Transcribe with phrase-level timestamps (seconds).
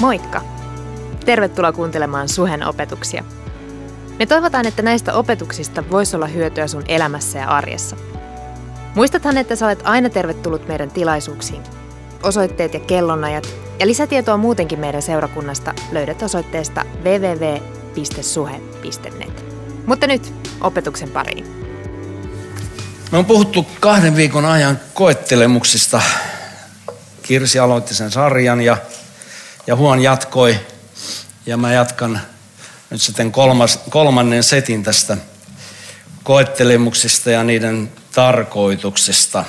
[0.00, 0.42] Moikka!
[1.24, 3.24] Tervetuloa kuuntelemaan Suhen opetuksia.
[4.18, 7.96] Me toivotaan, että näistä opetuksista voisi olla hyötyä sun elämässä ja arjessa.
[8.94, 11.62] Muistathan, että sä olet aina tervetullut meidän tilaisuuksiin.
[12.22, 13.48] Osoitteet ja kellonajat
[13.78, 18.24] ja lisätietoa muutenkin meidän seurakunnasta löydät osoitteesta www.suhe.net.
[19.86, 21.46] Mutta nyt opetuksen pariin.
[23.12, 26.02] Me on puhuttu kahden viikon ajan koettelemuksista.
[27.22, 28.76] Kirsi aloitti sen sarjan ja,
[29.68, 30.60] ja Huon jatkoi.
[31.46, 32.20] Ja mä jatkan
[32.90, 35.16] nyt sitten kolmas, kolmannen setin tästä
[36.22, 39.44] koettelemuksista ja niiden tarkoituksesta.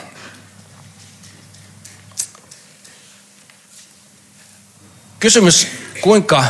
[5.20, 5.68] Kysymys,
[6.02, 6.46] kuinka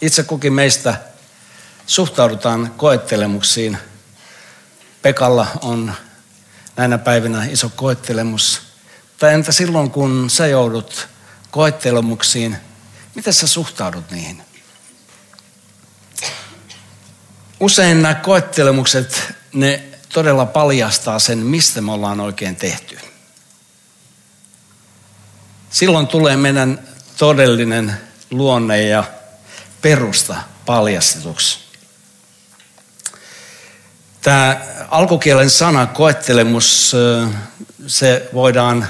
[0.00, 0.94] itse kukin meistä
[1.86, 3.78] suhtaudutaan koettelemuksiin.
[5.02, 5.92] Pekalla on
[6.76, 8.62] näinä päivinä iso koettelemus.
[9.18, 11.08] Tai entä silloin, kun sä joudut
[11.50, 12.58] koettelemuksiin,
[13.14, 14.42] miten sä suhtaudut niihin?
[17.60, 22.98] Usein nämä koettelemukset, ne todella paljastaa sen, mistä me ollaan oikein tehty.
[25.70, 29.04] Silloin tulee meidän todellinen luonne ja
[29.82, 31.58] perusta paljastetuksi.
[34.22, 36.92] Tämä alkukielen sana koettelemus,
[37.86, 38.88] se voidaan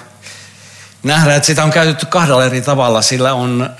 [1.02, 3.02] nähdä, että sitä on käytetty kahdella eri tavalla.
[3.02, 3.70] Sillä on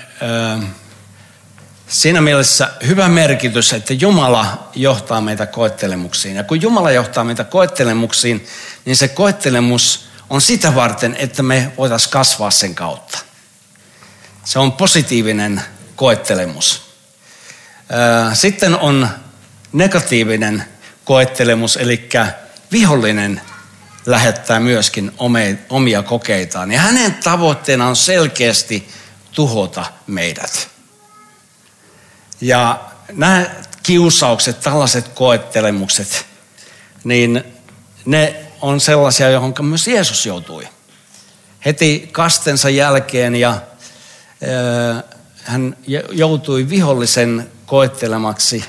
[1.87, 6.35] siinä mielessä hyvä merkitys, että Jumala johtaa meitä koettelemuksiin.
[6.35, 8.47] Ja kun Jumala johtaa meitä koettelemuksiin,
[8.85, 13.19] niin se koettelemus on sitä varten, että me voitaisiin kasvaa sen kautta.
[14.43, 15.61] Se on positiivinen
[15.95, 16.81] koettelemus.
[18.33, 19.09] Sitten on
[19.73, 20.63] negatiivinen
[21.05, 22.09] koettelemus, eli
[22.71, 23.41] vihollinen
[24.05, 25.11] lähettää myöskin
[25.69, 26.71] omia kokeitaan.
[26.71, 28.89] Ja hänen tavoitteena on selkeästi
[29.31, 30.69] tuhota meidät.
[32.41, 33.45] Ja nämä
[33.83, 36.25] kiusaukset, tällaiset koettelemukset,
[37.03, 37.43] niin
[38.05, 40.67] ne on sellaisia, johon myös Jeesus joutui.
[41.65, 43.61] Heti kastensa jälkeen ja
[45.43, 45.77] hän
[46.11, 48.65] joutui vihollisen koettelemaksi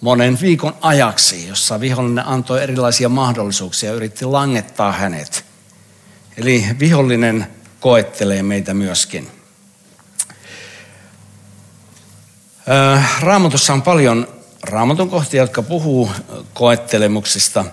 [0.00, 5.44] monen viikon ajaksi, jossa vihollinen antoi erilaisia mahdollisuuksia ja yritti langettaa hänet.
[6.36, 7.46] Eli vihollinen
[7.80, 9.30] koettelee meitä myöskin.
[13.20, 14.28] Raamatussa on paljon
[14.62, 16.10] raamatun kohtia, jotka puhuu
[16.54, 17.64] koettelemuksista.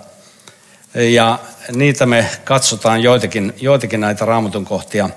[0.94, 1.38] Ja
[1.72, 5.10] niitä me katsotaan joitakin, joitakin näitä raamatun kohtia.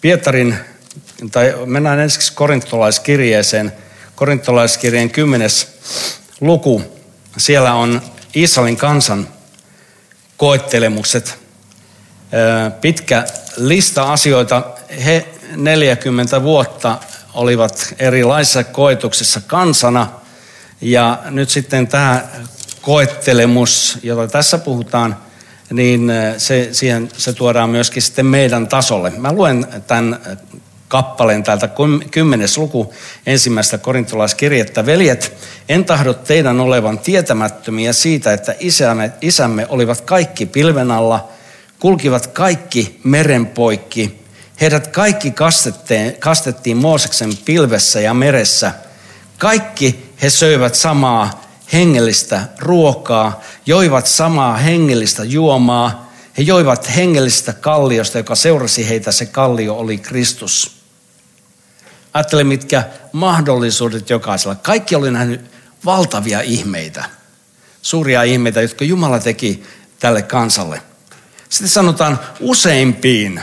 [0.00, 0.58] Pietarin,
[1.32, 3.72] tai mennään ensiksi korintolaiskirjeeseen.
[4.14, 5.78] Korintolaiskirjeen kymmenes
[6.40, 6.82] luku.
[7.36, 8.02] Siellä on
[8.34, 9.28] Israelin kansan
[10.36, 11.38] koettelemukset.
[12.80, 13.24] Pitkä
[13.56, 14.62] lista asioita.
[15.04, 16.98] He 40 vuotta
[17.34, 20.08] olivat erilaisissa koetuksissa kansana.
[20.80, 22.28] Ja nyt sitten tämä
[22.80, 25.16] koettelemus, jota tässä puhutaan,
[25.70, 29.10] niin se, siihen, se tuodaan myöskin sitten meidän tasolle.
[29.10, 30.20] Mä luen tämän
[30.88, 31.68] kappaleen täältä
[32.10, 32.94] kymmenes luku
[33.26, 34.86] ensimmäistä korintolaiskirjettä.
[34.86, 35.32] Veljet,
[35.68, 41.28] en tahdo teidän olevan tietämättömiä siitä, että isämme, isämme olivat kaikki pilven alla,
[41.78, 44.18] kulkivat kaikki meren poikki,
[44.60, 45.32] Heidät kaikki
[46.20, 48.72] kastettiin, Mooseksen pilvessä ja meressä.
[49.38, 56.12] Kaikki he söivät samaa hengellistä ruokaa, joivat samaa hengellistä juomaa.
[56.38, 59.12] He joivat hengellistä kalliosta, joka seurasi heitä.
[59.12, 60.77] Se kallio oli Kristus.
[62.14, 64.54] Ajattele, mitkä mahdollisuudet jokaisella.
[64.54, 65.40] Kaikki oli nähnyt
[65.84, 67.04] valtavia ihmeitä.
[67.82, 69.62] Suuria ihmeitä, jotka Jumala teki
[69.98, 70.82] tälle kansalle.
[71.48, 73.42] Sitten sanotaan useimpiin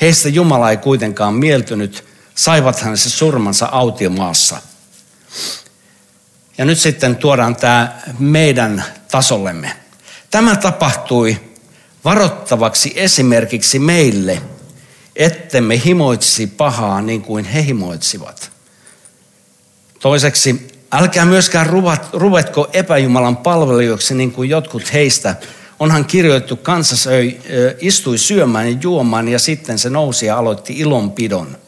[0.00, 2.04] Heistä Jumala ei kuitenkaan mieltynyt,
[2.34, 4.56] saivat hän se surmansa autiomaassa.
[6.58, 9.76] Ja nyt sitten tuodaan tämä meidän tasollemme.
[10.30, 11.40] Tämä tapahtui
[12.04, 14.42] varoittavaksi esimerkiksi meille,
[15.16, 18.50] ettemme himoitsisi pahaa niin kuin he himoitsivat.
[20.00, 21.66] Toiseksi, älkää myöskään
[22.12, 25.36] ruvetko epäjumalan palvelijoiksi niin kuin jotkut heistä,
[25.80, 27.08] onhan kirjoittu, kansas
[27.78, 31.58] istui syömään ja juomaan ja sitten se nousi ja aloitti ilonpidon.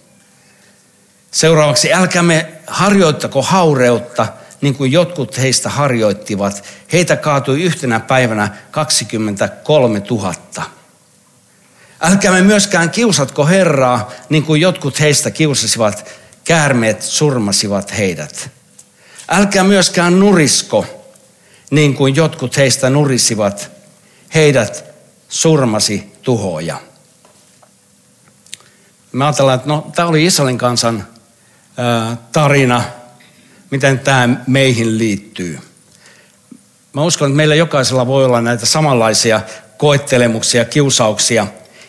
[1.31, 4.27] Seuraavaksi älkäämme harjoittako haureutta,
[4.61, 6.65] niin kuin jotkut heistä harjoittivat.
[6.93, 10.35] Heitä kaatui yhtenä päivänä 23 000.
[12.01, 16.13] Älkäämme myöskään kiusatko Herraa, niin kuin jotkut heistä kiusasivat.
[16.45, 18.51] Käärmeet surmasivat heidät.
[19.29, 20.87] Älkää myöskään nurisko,
[21.71, 23.71] niin kuin jotkut heistä nurisivat
[24.35, 24.85] heidät
[25.29, 26.81] surmasi tuhoja.
[29.13, 31.07] me ajatellaan, että no, tämä oli Israelin kansan
[31.77, 32.85] ää, tarina,
[33.71, 35.59] miten tämä meihin liittyy.
[36.93, 39.41] Mä uskon, että meillä jokaisella voi olla näitä samanlaisia
[39.77, 41.47] koettelemuksia, kiusauksia.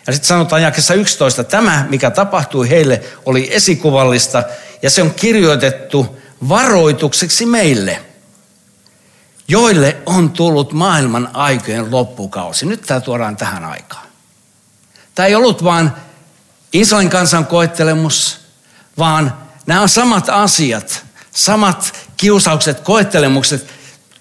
[0.07, 4.43] Ja sitten sanotaan jakessa 11, tämä mikä tapahtui heille oli esikuvallista
[4.81, 6.17] ja se on kirjoitettu
[6.49, 7.99] varoitukseksi meille,
[9.47, 12.65] joille on tullut maailman aikojen loppukausi.
[12.65, 14.07] Nyt tämä tuodaan tähän aikaan.
[15.15, 15.91] Tämä ei ollut vain
[16.73, 18.39] Israelin kansan koettelemus,
[18.97, 19.33] vaan
[19.65, 23.76] nämä on samat asiat, samat kiusaukset, koettelemukset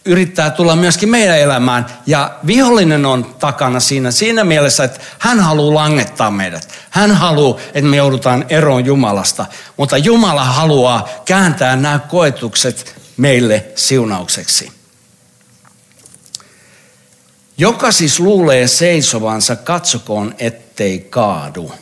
[0.06, 1.86] yrittää tulla myöskin meidän elämään.
[2.06, 6.68] Ja vihollinen on takana siinä, siinä mielessä, että hän haluaa langettaa meidät.
[6.90, 9.46] Hän haluaa, että me joudutaan eroon Jumalasta.
[9.76, 14.72] Mutta Jumala haluaa kääntää nämä koetukset meille siunaukseksi.
[17.58, 21.72] Joka siis luulee seisovansa, katsokoon ettei kaadu.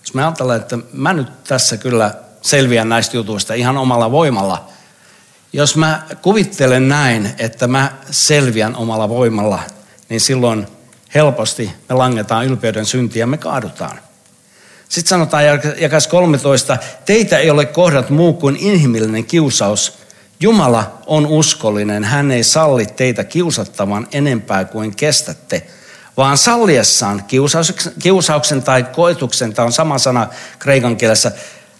[0.00, 4.68] Jos me ajatellaan, että mä nyt tässä kyllä selviän näistä jutuista ihan omalla voimalla.
[5.52, 9.60] Jos mä kuvittelen näin, että mä selviän omalla voimalla,
[10.08, 10.66] niin silloin
[11.14, 14.00] helposti me langetaan ylpeyden syntiä ja me kaadutaan.
[14.88, 15.44] Sitten sanotaan
[15.80, 19.98] jakas 13, teitä ei ole kohdat muu kuin inhimillinen kiusaus.
[20.40, 25.66] Jumala on uskollinen, hän ei salli teitä kiusattavan enempää kuin kestätte–
[26.18, 27.24] vaan salliessaan
[27.98, 30.26] kiusauksen, tai koetuksen, tämä on sama sana
[30.58, 31.32] kreikan kielessä,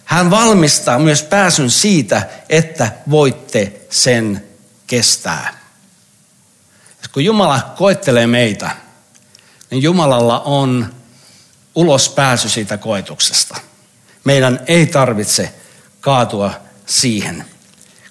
[0.09, 4.43] hän valmistaa myös pääsyn siitä, että voitte sen
[4.87, 5.59] kestää.
[7.13, 8.71] Kun Jumala koettelee meitä,
[9.71, 10.93] niin Jumalalla on
[11.75, 13.57] ulos pääsy siitä koetuksesta.
[14.23, 15.53] Meidän ei tarvitse
[16.01, 16.53] kaatua
[16.85, 17.45] siihen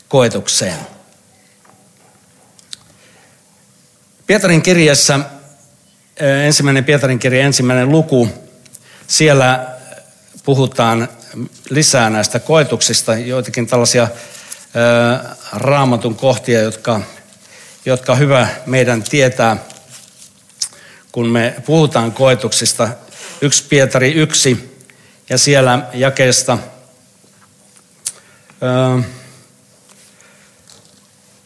[0.08, 0.78] koetukseen.
[4.26, 5.20] Pietarin kirjassa
[6.46, 8.28] ensimmäinen Pietarin kirja, ensimmäinen luku,
[9.06, 9.76] siellä
[10.44, 11.08] puhutaan
[11.70, 14.08] lisää näistä koetuksista, joitakin tällaisia
[15.52, 17.00] raamatun kohtia, jotka,
[17.84, 19.56] jotka on hyvä meidän tietää,
[21.12, 22.88] kun me puhutaan koetuksista.
[23.40, 24.78] Yksi Pietari yksi
[25.30, 26.58] ja siellä jakeesta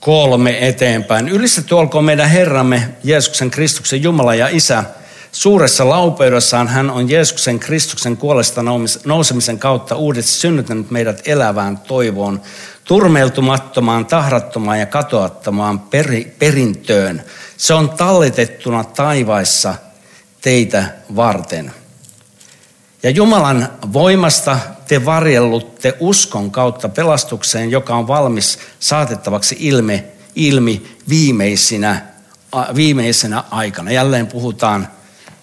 [0.01, 1.29] kolme eteenpäin.
[1.29, 4.85] Ylistetty olkoon meidän Herramme, Jeesuksen Kristuksen Jumala ja Isä.
[5.33, 8.63] Suuressa laupeudessaan hän on Jeesuksen Kristuksen kuolesta
[9.05, 12.41] nousemisen kautta uudet synnyttänyt meidät elävään toivoon,
[12.85, 17.23] turmeltumattomaan, tahrattomaan ja katoattomaan peri, perintöön.
[17.57, 19.75] Se on tallitettuna taivaissa
[20.41, 20.85] teitä
[21.17, 21.73] varten.
[23.03, 24.59] Ja Jumalan voimasta
[24.89, 30.05] te varjellutte uskon kautta pelastukseen, joka on valmis saatettavaksi ilmi,
[30.35, 32.07] ilmi viimeisinä,
[32.75, 33.93] viimeisenä aikana.
[33.93, 34.89] Jälleen puhutaan,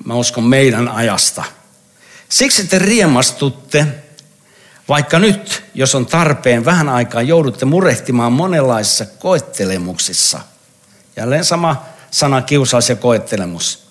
[0.06, 1.44] mä uskon, meidän ajasta.
[2.30, 3.88] Siksi te riemastutte,
[4.90, 10.40] vaikka nyt, jos on tarpeen, vähän aikaa joudutte murehtimaan monenlaisissa koettelemuksissa.
[11.16, 13.90] Jälleen sama sana kiusaus ja koettelemus.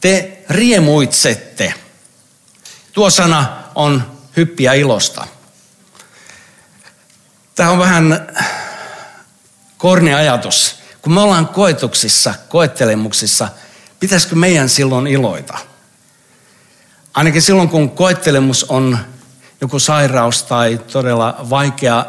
[0.00, 1.74] Te riemuitsette.
[2.92, 5.26] Tuo sana on hyppiä ilosta.
[7.54, 8.28] Tämä on vähän
[9.78, 10.76] korni ajatus.
[11.02, 13.48] Kun me ollaan koetuksissa, koettelemuksissa,
[14.04, 15.58] pitäisikö meidän silloin iloita?
[17.14, 18.98] Ainakin silloin, kun koettelemus on
[19.60, 22.04] joku sairaus tai todella vaikea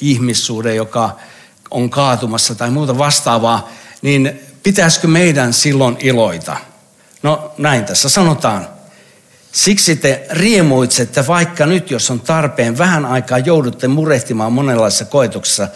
[0.00, 1.16] ihmissuhde, joka
[1.70, 3.68] on kaatumassa tai muuta vastaavaa,
[4.02, 6.56] niin pitäisikö meidän silloin iloita?
[7.22, 8.68] No näin tässä sanotaan.
[9.52, 15.68] Siksi te riemuitsette, vaikka nyt, jos on tarpeen, vähän aikaa joudutte murehtimaan monenlaisissa koetuksissa,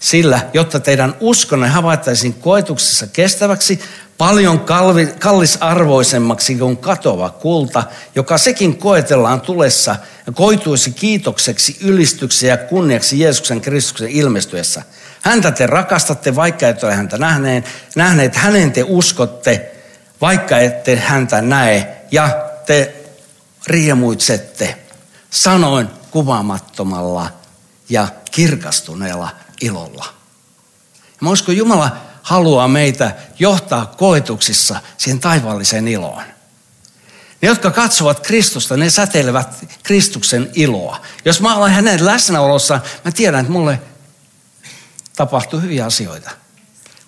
[0.00, 3.80] sillä, jotta teidän uskonne havaittaisiin koetuksessa kestäväksi,
[4.22, 12.56] paljon kalvi, kallisarvoisemmaksi kuin katova kulta, joka sekin koetellaan tulessa ja koituisi kiitokseksi, ylistykseksi ja
[12.56, 14.82] kunniaksi Jeesuksen Kristuksen ilmestyessä.
[15.22, 17.64] Häntä te rakastatte, vaikka ette ole häntä nähneet,
[17.96, 19.72] nähneet, hänen te uskotte,
[20.20, 22.94] vaikka ette häntä näe, ja te
[23.66, 24.78] riemuitsette
[25.30, 27.30] sanoin kuvaamattomalla
[27.88, 30.04] ja kirkastuneella ilolla.
[31.20, 36.22] Mä Jumala haluaa meitä johtaa koetuksissa siihen taivaalliseen iloon.
[37.42, 41.00] Ne, jotka katsovat Kristusta, ne säteilevät Kristuksen iloa.
[41.24, 43.80] Jos mä olen hänen läsnäolossa, mä tiedän, että mulle
[45.16, 46.30] tapahtuu hyviä asioita.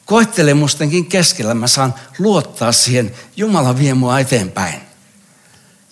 [0.05, 4.81] Koettelemustenkin keskellä mä saan luottaa siihen, Jumala vie mua eteenpäin.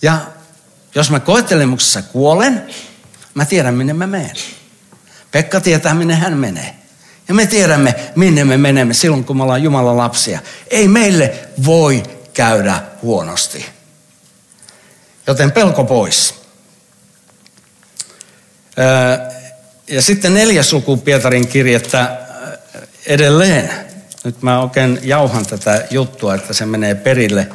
[0.02, 0.20] Ja
[0.94, 2.66] jos mä koettelemuksessa kuolen,
[3.34, 4.36] mä tiedän minne mä menen.
[5.30, 6.81] Pekka tietää minne hän menee.
[7.28, 10.40] Ja me tiedämme minne me menemme silloin kun me ollaan Jumalan lapsia.
[10.70, 11.34] Ei meille
[11.66, 12.02] voi
[12.34, 13.66] käydä huonosti.
[15.26, 16.34] Joten pelko pois.
[19.88, 22.18] Ja sitten neljäs luku Pietarin kirjettä
[23.06, 23.70] edelleen.
[24.24, 27.48] Nyt mä oikein jauhan tätä juttua, että se menee perille.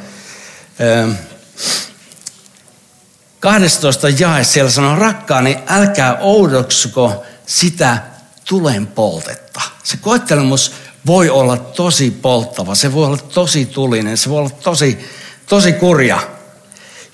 [3.40, 7.98] 12 jae siellä sanoo, rakkaani, älkää oudoksuko sitä
[8.48, 9.47] tulen poltetta.
[9.88, 10.72] Se koettelemus
[11.06, 14.98] voi olla tosi polttava, se voi olla tosi tulinen, se voi olla tosi,
[15.46, 16.20] tosi kurja.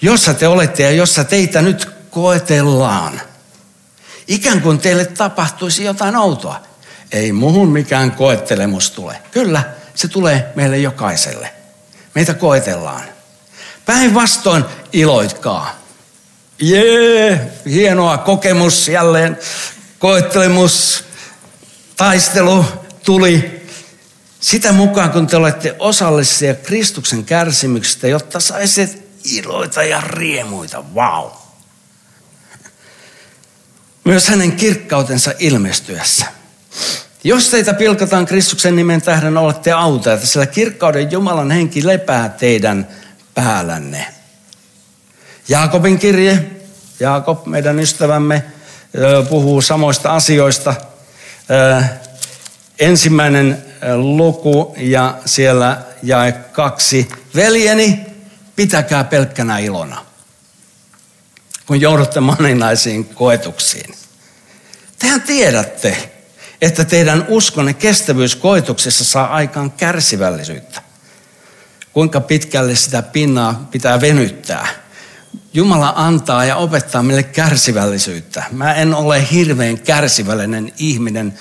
[0.01, 3.21] Jossa te olette ja jossa teitä nyt koetellaan.
[4.29, 6.61] Ikään kuin teille tapahtuisi jotain outoa.
[7.13, 9.23] Ei muuhun mikään koettelemus tule.
[9.31, 9.63] Kyllä,
[9.95, 11.55] se tulee meille jokaiselle.
[12.15, 13.03] Meitä koetellaan.
[13.87, 15.79] Päinvastoin iloitkaa.
[16.61, 19.39] Jee, hienoa kokemus jälleen.
[19.99, 21.04] Koettelemus,
[21.97, 22.65] taistelu
[23.05, 23.65] tuli.
[24.41, 30.85] Sitä mukaan, kun te olette osallisia Kristuksen kärsimyksestä, jotta saisit iloita ja riemuita.
[30.95, 31.31] Wow.
[34.05, 36.27] Myös hänen kirkkautensa ilmestyessä.
[37.25, 42.89] Jos teitä pilkataan Kristuksen nimen tähden, olette autajat, sillä kirkkauden Jumalan henki lepää teidän
[43.35, 44.07] päällänne.
[45.49, 46.51] Jaakobin kirje,
[47.01, 48.45] Jaakob, meidän ystävämme,
[49.29, 50.75] puhuu samoista asioista.
[52.79, 53.65] Ensimmäinen
[53.97, 57.09] luku ja siellä jae kaksi.
[57.35, 58.01] Veljeni,
[58.57, 60.05] pitäkää pelkkänä ilona,
[61.67, 63.95] kun joudutte moninaisiin koetuksiin.
[64.99, 66.11] Tehän tiedätte,
[66.63, 70.83] että teidän uskonne kestävyys koetuksessa saa aikaan kärsivällisyyttä.
[71.93, 74.84] Kuinka pitkälle sitä pinnaa pitää venyttää.
[75.55, 78.45] Jumala antaa ja opettaa meille kärsivällisyyttä.
[78.53, 81.39] Mä en ole hirveän kärsivällinen ihminen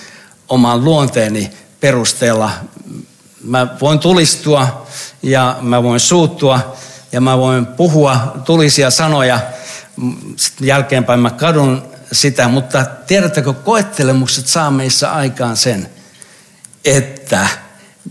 [0.49, 2.51] oman luonteeni perusteella.
[3.43, 4.87] Mä voin tulistua
[5.23, 6.75] ja mä voin suuttua
[7.11, 9.39] ja mä voin puhua tulisia sanoja.
[10.35, 15.89] Sitten jälkeenpäin mä kadun sitä, mutta tiedättekö, koettelemukset saa meissä aikaan sen,
[16.85, 17.47] että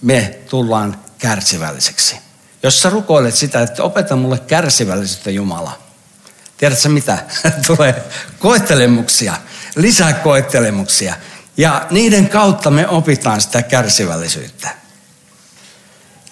[0.02, 2.16] me tullaan kärsivälliseksi.
[2.62, 5.82] Jos sä rukoilet sitä, että opeta mulle kärsivällisyyttä Jumala,
[6.62, 7.18] tiedätkö mitä?
[7.66, 8.02] Tulee
[8.38, 9.34] koettelemuksia,
[9.76, 11.14] lisää koettelemuksia.
[11.56, 14.68] Ja niiden kautta me opitaan sitä kärsivällisyyttä.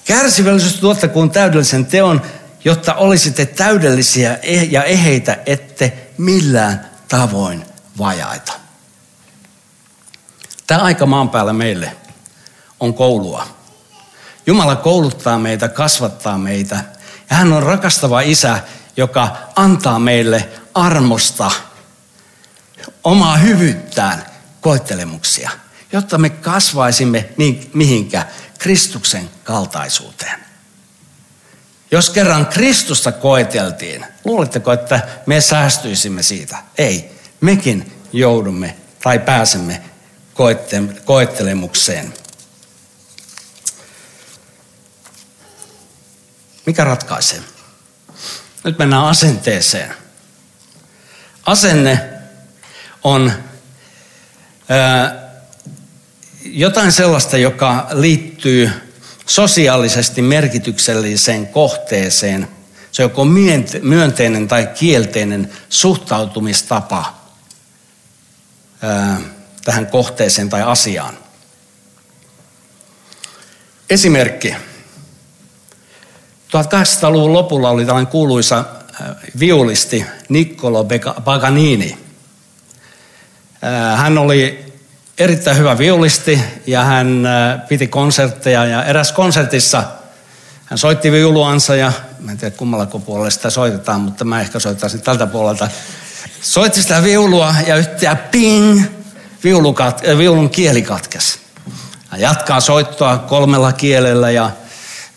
[0.04, 2.22] Kärsivällisyys tuottakoon täydellisen teon,
[2.64, 4.38] jotta olisitte täydellisiä
[4.70, 7.64] ja eheitä, ette millään tavoin
[7.98, 8.52] vajaita.
[10.66, 11.96] Tämä aika maan päällä meille
[12.80, 13.46] on koulua.
[14.46, 16.84] Jumala kouluttaa meitä, kasvattaa meitä.
[17.30, 18.60] Ja hän on rakastava isä,
[18.96, 21.50] joka antaa meille armosta
[23.04, 24.26] omaa hyvyyttään
[24.60, 25.50] koettelemuksia,
[25.92, 28.26] jotta me kasvaisimme niin mihinkä
[28.58, 30.40] Kristuksen kaltaisuuteen.
[31.90, 36.58] Jos kerran Kristusta koeteltiin, luuletteko, että me säästyisimme siitä?
[36.78, 37.20] Ei.
[37.40, 39.82] Mekin joudumme tai pääsemme
[41.04, 42.14] koettelemukseen.
[46.66, 47.40] Mikä ratkaisee?
[48.64, 49.94] Nyt mennään asenteeseen.
[51.46, 52.10] Asenne
[53.04, 53.32] on
[54.68, 55.20] ää,
[56.44, 58.70] jotain sellaista, joka liittyy
[59.26, 62.48] sosiaalisesti merkitykselliseen kohteeseen.
[62.92, 63.24] Se on joko
[63.82, 67.20] myönteinen tai kielteinen suhtautumistapa
[69.64, 71.18] tähän kohteeseen tai asiaan.
[73.90, 74.54] Esimerkki.
[76.50, 78.64] 1800-luvun lopulla oli tällainen kuuluisa
[79.38, 80.86] viulisti Niccolo
[81.24, 81.98] Paganini.
[83.96, 84.72] Hän oli
[85.18, 89.84] erittäin hyvä viulisti ja hän äh, piti konsertteja ja eräs konsertissa
[90.66, 95.00] hän soitti viuluansa ja mä en tiedä kummalla puolella sitä soitetaan, mutta mä ehkä soittaisin
[95.00, 95.68] tältä puolelta.
[96.40, 101.38] Soitti sitä viulua ja yhtäkkiä ping, äh, viulun kieli katkesi.
[102.08, 104.50] Hän jatkaa soittoa kolmella kielellä ja,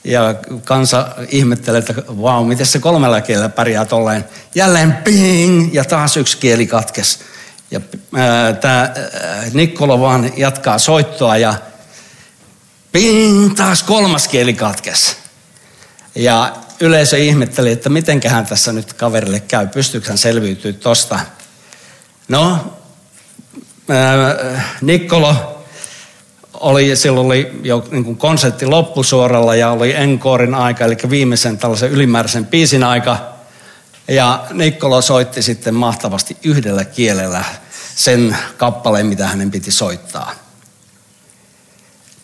[0.04, 4.26] ja kansa ihmettelee, että vau, wow, miten se kolmella kielellä pärjää tolleen.
[4.56, 7.20] Jälleen ping ja taas yksi kieli katkesi.
[7.72, 7.80] Ja
[8.62, 8.94] tämä
[9.54, 11.54] Nikkolo vaan jatkaa soittoa ja
[12.92, 15.18] ping, taas kolmas kieli katkes.
[16.16, 21.20] Ja yleisö ihmetteli, että mitenköhän tässä nyt kaverille käy, pystyykö hän selviytyä tosta.
[22.28, 22.74] No,
[24.82, 25.53] Nikkolo
[26.64, 31.92] oli, silloin oli jo niin kuin konsertti loppusuoralla ja oli enkorin aika, eli viimeisen tällaisen
[31.92, 33.34] ylimääräisen biisin aika.
[34.08, 37.44] Ja Nikkolo soitti sitten mahtavasti yhdellä kielellä
[37.96, 40.32] sen kappaleen, mitä hänen piti soittaa.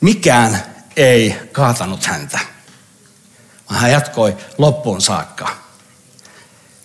[0.01, 0.63] Mikään
[0.95, 2.39] ei kaatanut häntä,
[3.69, 5.49] vaan hän jatkoi loppuun saakka.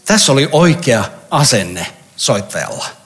[0.04, 3.03] Tässä oli oikea asenne soittajalla.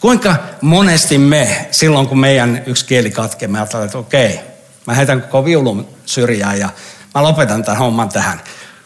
[0.00, 4.40] Kuinka monesti me, silloin kun meidän yksi kieli katkee, me ajattelemme, että okei,
[4.86, 6.68] mä heitän koko viulun syrjään ja
[7.14, 8.40] mä lopetan tämän homman tähän.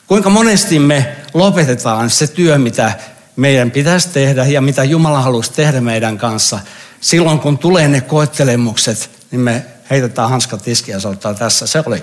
[0.07, 2.93] Kuinka monesti me lopetetaan se työ, mitä
[3.37, 6.59] meidän pitäisi tehdä ja mitä Jumala haluaisi tehdä meidän kanssa.
[7.01, 12.03] Silloin kun tulee ne koettelemukset, niin me heitetään hanskat tiskiä ja sanotaan tässä, se oli.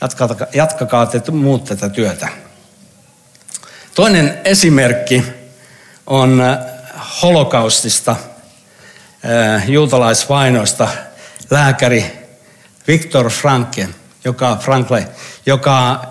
[0.00, 2.28] Jatkakaa, jatkakaa te muut tätä työtä.
[3.94, 5.24] Toinen esimerkki
[6.06, 6.42] on
[7.22, 8.16] holokaustista,
[9.24, 10.88] äh, juutalaisvainoista,
[11.50, 12.12] lääkäri
[12.88, 13.82] Viktor Frankl,
[14.24, 15.08] joka, Frankle,
[15.46, 16.04] joka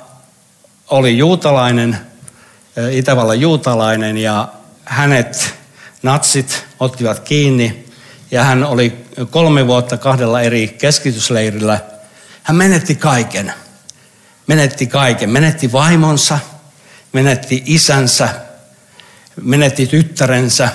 [0.90, 1.98] oli juutalainen,
[2.78, 4.48] äh, Itävallan juutalainen ja
[4.86, 5.54] hänet
[6.04, 7.86] natsit ottivat kiinni
[8.32, 11.80] ja hän oli kolme vuotta kahdella eri keskitysleirillä.
[12.44, 13.54] Hän menetti kaiken.
[14.48, 15.30] Menetti kaiken.
[15.30, 16.40] Menetti vaimonsa,
[17.14, 18.30] menetti isänsä,
[19.42, 20.70] menetti tyttärensä,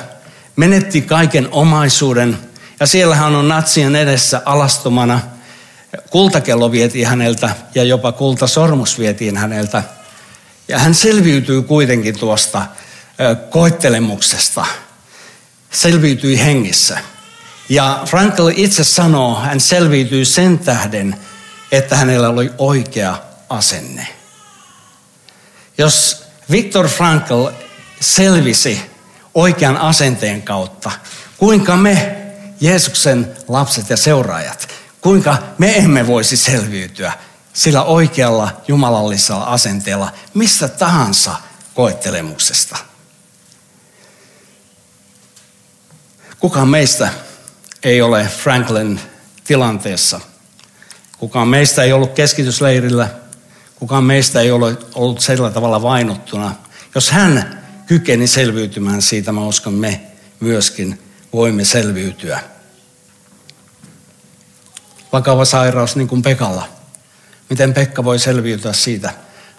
[0.58, 2.38] menetti kaiken omaisuuden.
[2.80, 5.20] Ja siellä hän on natsien edessä alastomana.
[6.10, 9.82] Kultakello vietiin häneltä ja jopa kultasormus vietiin häneltä.
[10.68, 12.66] Ja hän selviytyy kuitenkin tuosta
[13.50, 14.66] koettelemuksesta.
[15.70, 16.98] Selviytyi hengissä.
[17.68, 21.16] Ja Frankl itse sanoo, hän selviytyi sen tähden,
[21.72, 24.06] että hänellä oli oikea asenne.
[25.78, 27.46] Jos Viktor Frankl
[28.00, 28.97] selvisi
[29.34, 30.90] oikean asenteen kautta,
[31.38, 32.16] kuinka me,
[32.60, 34.68] Jeesuksen lapset ja seuraajat,
[35.00, 37.12] kuinka me emme voisi selviytyä
[37.52, 41.34] sillä oikealla jumalallisella asenteella mistä tahansa
[41.74, 42.76] koettelemuksesta.
[46.40, 47.08] Kukaan meistä
[47.82, 49.00] ei ole Franklin
[49.44, 50.20] tilanteessa.
[51.18, 53.08] Kukaan meistä ei ollut keskitysleirillä.
[53.74, 56.54] Kukaan meistä ei ole ollut sillä tavalla vainottuna.
[56.94, 57.57] Jos hän
[57.88, 60.00] kykeni selviytymään siitä, mä uskon, me
[60.40, 60.98] myöskin
[61.32, 62.40] voimme selviytyä.
[65.12, 66.68] Vakava sairaus niin kuin Pekalla.
[67.50, 69.12] Miten Pekka voi selviytyä siitä?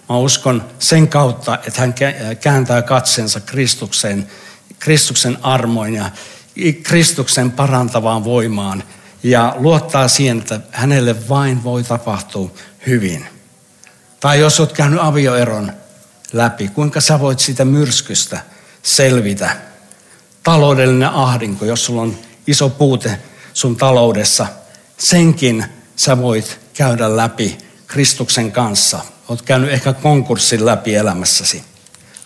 [0.08, 1.94] Mä uskon sen kautta, että hän
[2.40, 4.26] kääntää katsensa Kristukseen,
[4.78, 6.10] Kristuksen armoin ja
[6.82, 8.82] Kristuksen parantavaan voimaan
[9.22, 12.50] ja luottaa siihen, että hänelle vain voi tapahtua
[12.86, 13.26] hyvin.
[14.20, 15.72] Tai jos olet käynyt avioeron
[16.32, 18.40] läpi, kuinka sä voit siitä myrskystä
[18.82, 19.56] selvitä?
[20.42, 22.16] Taloudellinen ahdinko, jos sulla on
[22.46, 23.18] iso puute
[23.54, 24.46] sun taloudessa,
[24.98, 25.64] senkin
[25.96, 29.00] sä voit käydä läpi Kristuksen kanssa.
[29.28, 31.64] Olet käynyt ehkä konkurssin läpi elämässäsi.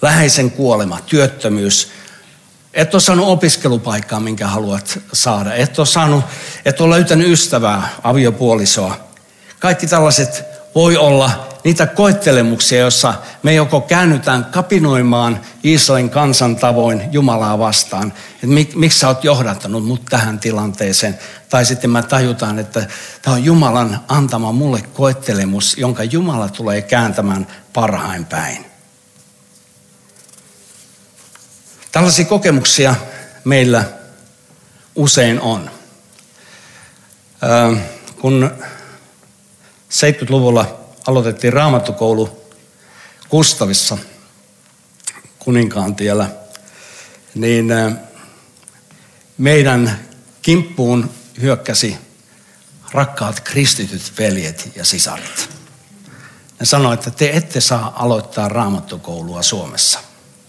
[0.03, 1.89] Läheisen kuolema, työttömyys,
[2.75, 5.55] et ole saanut opiskelupaikkaa, minkä haluat saada.
[5.55, 6.25] Et ole, saanut,
[6.65, 8.97] et ole löytänyt ystävää, aviopuolisoa.
[9.59, 17.59] Kaikki tällaiset voi olla niitä koettelemuksia, joissa me joko käännytään kapinoimaan Israelin kansan tavoin Jumalaa
[17.59, 18.13] vastaan.
[18.35, 21.19] Että mik, miksi sä oot johdattanut mut tähän tilanteeseen.
[21.49, 22.87] Tai sitten mä tajutaan, että
[23.23, 28.67] tämä on Jumalan antama mulle koettelemus, jonka Jumala tulee kääntämään parhain päin.
[31.93, 32.95] Tällaisia kokemuksia
[33.45, 33.85] meillä
[34.95, 35.71] usein on.
[38.21, 38.51] Kun
[39.91, 42.45] 70-luvulla aloitettiin raamattukoulu
[43.29, 43.99] Kustavissa
[45.39, 46.31] kuninkaantiellä,
[47.35, 47.67] niin
[49.39, 50.01] meidän
[50.43, 51.97] kimppuun hyökkäsi
[52.93, 55.49] rakkaat kristityt veljet ja sisaret.
[56.61, 59.99] Ne sanoivat, että te ette saa aloittaa raamattukoulua Suomessa.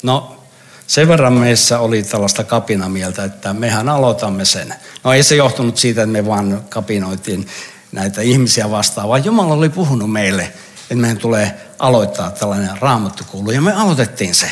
[0.04, 0.44] No,
[0.88, 4.76] sen verran meissä oli tällaista kapinamieltä, että mehän aloitamme sen.
[5.04, 7.48] No ei se johtunut siitä, että me vaan kapinoitiin
[7.96, 10.44] näitä ihmisiä vastaan, vaan Jumala oli puhunut meille,
[10.82, 13.52] että meidän tulee aloittaa tällainen raamattukoulu.
[13.52, 14.52] Ja me aloitettiin se.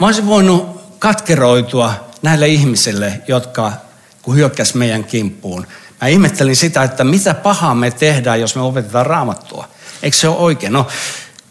[0.00, 3.72] Mä olisin voinut katkeroitua näille ihmisille, jotka
[4.22, 5.66] kun hyökkäs meidän kimppuun.
[6.00, 9.68] Mä ihmettelin sitä, että mitä pahaa me tehdään, jos me opetetaan raamattua.
[10.02, 10.72] Eikö se ole oikein?
[10.72, 10.86] No,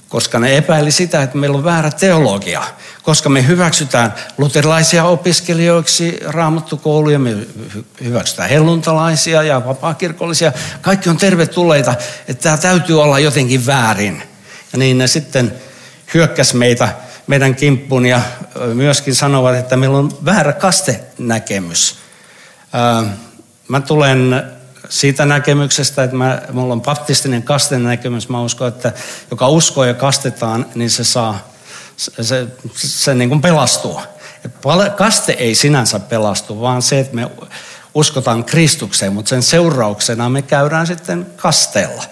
[0.09, 2.63] koska ne epäili sitä, että meillä on väärä teologia.
[3.03, 7.37] Koska me hyväksytään luterilaisia opiskelijoiksi raamattukouluja, me
[8.03, 10.51] hyväksytään helluntalaisia ja vapaakirkollisia.
[10.81, 11.95] Kaikki on tervetulleita,
[12.27, 14.23] että tämä täytyy olla jotenkin väärin.
[14.73, 15.53] Ja niin ne sitten
[16.13, 16.89] hyökkäs meitä
[17.27, 18.21] meidän kimppuun ja
[18.73, 21.95] myöskin sanovat, että meillä on väärä kastenäkemys.
[23.67, 24.43] Mä tulen
[24.89, 28.29] siitä näkemyksestä, että mä, mulla on baptistinen kasten näkemys.
[28.29, 28.93] Mä uskon, että
[29.31, 31.49] joka uskoo ja kastetaan, niin se saa,
[31.97, 34.01] se, se, se niin kuin pelastuu.
[34.97, 37.29] Kaste ei sinänsä pelastu, vaan se, että me
[37.93, 42.03] uskotaan Kristukseen, mutta sen seurauksena me käydään sitten kasteella.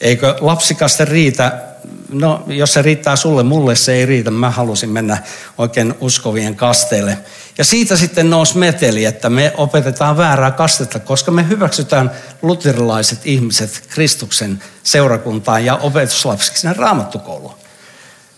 [0.00, 1.62] Eikö lapsikaste riitä
[2.08, 4.30] no jos se riittää sulle, mulle se ei riitä.
[4.30, 5.18] Mä halusin mennä
[5.58, 7.18] oikein uskovien kasteelle.
[7.58, 12.10] Ja siitä sitten nousi meteli, että me opetetaan väärää kastetta, koska me hyväksytään
[12.42, 17.54] luterilaiset ihmiset Kristuksen seurakuntaan ja opetuslapsiksi sinne raamattukouluun.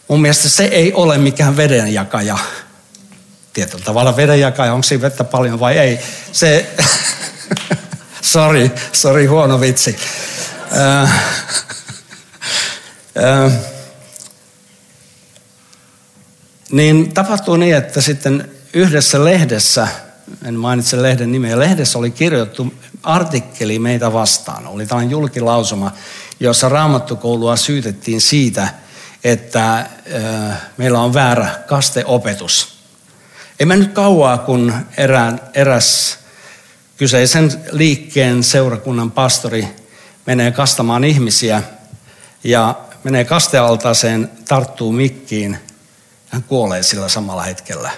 [0.09, 2.39] Mun mielestä se ei ole mikään vedenjakaja.
[3.53, 5.99] Tietyllä tavalla vedenjakaja, onko siinä vettä paljon vai ei.
[6.33, 6.67] Se,
[8.23, 9.97] sorry, sorry, huono vitsi.
[16.71, 19.89] Niin tapahtuu niin, että sitten yhdessä lehdessä,
[20.45, 24.67] en mainitse lehden nimeä, lehdessä oli kirjoittu artikkeli meitä vastaan.
[24.67, 25.93] Oli tällainen julkilausuma,
[26.41, 28.69] jossa raamattukoulua syytettiin siitä,
[29.25, 29.87] että
[30.77, 32.79] meillä on väärä kasteopetus.
[33.61, 36.19] Ei mennyt kauaa, kun erään, eräs
[36.97, 39.69] kyseisen liikkeen seurakunnan pastori
[40.27, 41.63] menee kastamaan ihmisiä
[42.45, 42.75] ja
[43.09, 45.59] menee kastealtaaseen, tarttuu mikkiin,
[46.29, 47.90] hän kuolee sillä samalla hetkellä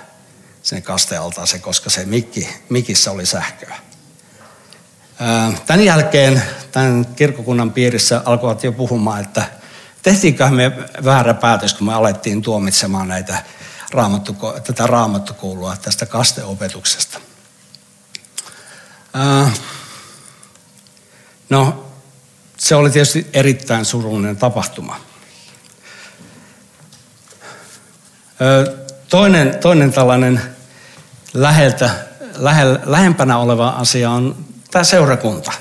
[0.62, 3.76] sen kastealtaaseen, koska se mikki, mikissä oli sähköä.
[5.66, 6.42] Tämän jälkeen
[6.72, 9.44] tämän kirkokunnan piirissä alkoivat jo puhumaan, että
[10.02, 10.72] tehtiinköhän me
[11.04, 13.44] väärä päätös, kun me alettiin tuomitsemaan näitä
[13.90, 17.20] raamattu, tätä raamattukoulua tästä kasteopetuksesta.
[21.50, 21.89] No,
[22.60, 25.00] se oli tietysti erittäin surullinen tapahtuma.
[29.08, 30.42] Toinen, toinen tällainen
[31.34, 31.90] läheltä,
[32.36, 35.52] lähe, lähempänä oleva asia on tämä seurakunta.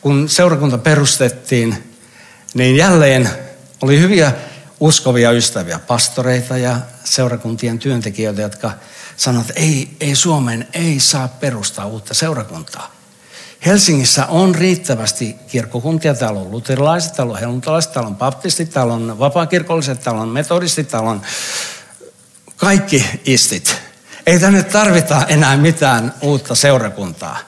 [0.00, 1.94] Kun seurakunta perustettiin,
[2.54, 3.30] niin jälleen
[3.82, 4.32] oli hyviä
[4.80, 8.72] uskovia ystäviä, pastoreita ja seurakuntien työntekijöitä, jotka
[9.16, 12.99] sanoivat, että ei, ei Suomeen ei saa perustaa uutta seurakuntaa.
[13.66, 16.14] Helsingissä on riittävästi kirkkokuntia.
[16.14, 20.88] Täällä on luterilaiset, täällä on helluntalaiset, täällä on baptistit, täällä on vapaakirkolliset, täällä on metodistit,
[20.88, 21.22] täällä on
[22.56, 23.76] kaikki istit.
[24.26, 27.38] Ei tänne tarvita enää mitään uutta seurakuntaa.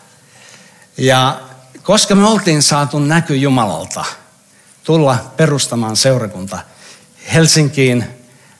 [0.96, 1.40] Ja
[1.82, 4.04] koska me oltiin saatu näky Jumalalta
[4.84, 6.58] tulla perustamaan seurakunta
[7.34, 8.04] Helsinkiin,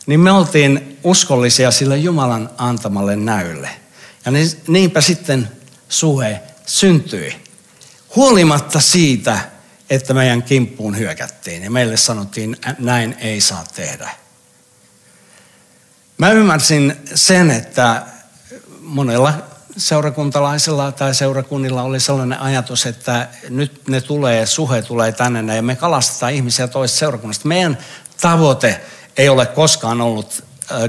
[0.07, 3.71] niin me oltiin uskollisia sille Jumalan antamalle näylle.
[4.25, 4.33] Ja
[4.69, 5.49] niinpä sitten
[5.89, 7.42] suhe syntyi.
[8.17, 9.39] Huolimatta siitä,
[9.91, 14.11] että meidän kimppuun hyökättiin ja meille sanottiin, näin ei saa tehdä.
[16.19, 18.03] Mä ymmärsin sen, että
[18.81, 19.35] monella
[19.77, 25.77] seurakuntalaisella tai seurakunnilla oli sellainen ajatus, että nyt ne tulee, suhe tulee tänne ja me
[25.77, 27.49] kalastetaan ihmisiä toisesta seurakunnasta.
[27.49, 27.79] Meidän
[28.21, 28.81] tavoite
[29.17, 30.45] ei ole koskaan ollut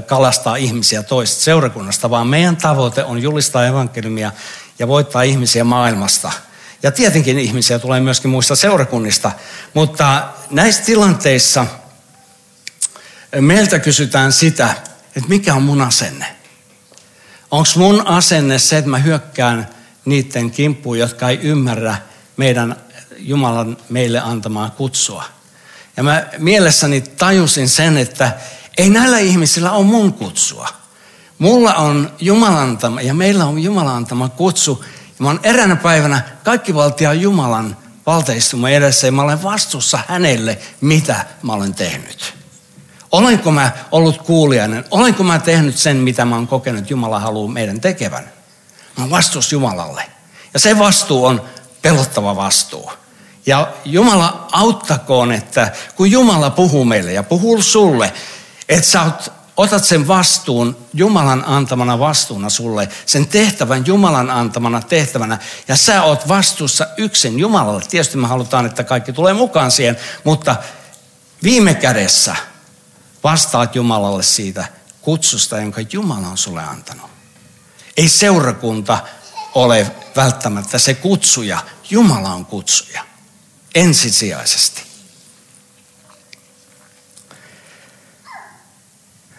[0.06, 4.32] kalastaa ihmisiä toisesta seurakunnasta, vaan meidän tavoite on julistaa evankeliumia
[4.78, 6.32] ja voittaa ihmisiä maailmasta.
[6.84, 9.32] Ja tietenkin ihmisiä tulee myöskin muista seurakunnista,
[9.74, 11.66] mutta näissä tilanteissa
[13.40, 14.74] meiltä kysytään sitä,
[15.16, 16.26] että mikä on mun asenne.
[17.50, 19.68] Onko mun asenne se, että mä hyökkään
[20.04, 21.96] niiden kimppuun, jotka ei ymmärrä
[22.36, 22.76] meidän
[23.18, 25.24] Jumalan meille antamaa kutsua.
[25.96, 28.32] Ja mä mielessäni tajusin sen, että
[28.78, 30.68] ei näillä ihmisillä ole mun kutsua.
[31.38, 34.84] Mulla on Jumalan antama ja meillä on Jumalan antama kutsu.
[35.18, 41.26] Mä oon eräänä päivänä kaikki valtia Jumalan valteistumaan edessä ja mä olen vastuussa hänelle, mitä
[41.42, 42.34] mä olen tehnyt.
[43.12, 44.84] Olenko mä ollut kuulijainen?
[44.90, 48.24] Olenko mä tehnyt sen, mitä mä oon kokenut, Jumala haluaa meidän tekevän?
[48.96, 50.10] Mä oon vastuussa Jumalalle.
[50.54, 51.42] Ja se vastuu on
[51.82, 52.92] pelottava vastuu.
[53.46, 58.12] Ja Jumala auttakoon, että kun Jumala puhuu meille ja puhuu sulle,
[58.68, 65.38] että sä oot, otat sen vastuun Jumalan antamana vastuuna sulle, sen tehtävän Jumalan antamana tehtävänä,
[65.68, 67.82] ja sä oot vastuussa yksin Jumalalle.
[67.88, 70.56] Tietysti me halutaan, että kaikki tulee mukaan siihen, mutta
[71.42, 72.36] viime kädessä
[73.24, 74.64] vastaat Jumalalle siitä
[75.00, 77.10] kutsusta, jonka Jumala on sulle antanut.
[77.96, 78.98] Ei seurakunta
[79.54, 81.58] ole välttämättä se kutsuja,
[81.90, 83.04] Jumala on kutsuja
[83.74, 84.93] ensisijaisesti.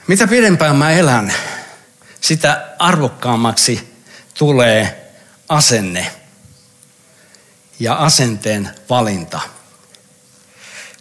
[0.08, 1.34] Mitä pidempään mä elän,
[2.22, 5.12] sitä arvokkaammaksi tulee
[5.50, 6.12] asenne
[7.80, 9.40] ja asenteen valinta.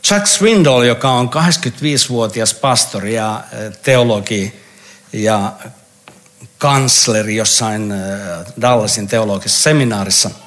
[0.05, 3.45] Chuck Swindoll, joka on 85-vuotias pastori ja
[3.83, 4.61] teologi
[5.13, 5.53] ja
[6.59, 7.95] kansleri jossain
[8.61, 10.31] Dallasin teologisessa seminaarissa–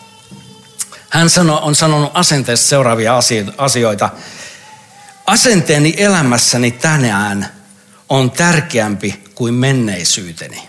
[1.10, 3.18] hän sano, on sanonut asenteesta seuraavia
[3.58, 4.10] asioita.
[5.28, 7.57] Asenteeni elämässäni tänään
[8.10, 10.62] on tärkeämpi kuin menneisyyteni.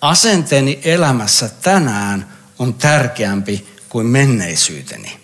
[0.00, 5.18] Asenteeni elämässä tänään on tärkeämpi kuin menneisyyteni.